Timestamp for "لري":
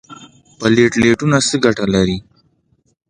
1.93-2.17